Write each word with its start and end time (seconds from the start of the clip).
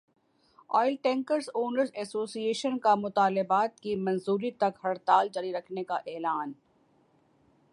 oil 0.69 0.95
tanker 1.01 1.39
owners 1.55 1.89
ایسوسی 1.93 2.43
ایشن 2.43 2.77
کا 2.77 2.93
مطالبات 2.95 3.79
کی 3.79 3.95
منظوری 3.97 4.51
تک 4.51 4.79
ہڑتال 4.83 5.27
جاری 5.33 5.53
رکھنے 5.53 5.83
کا 5.83 5.97
اعلان 6.05 6.51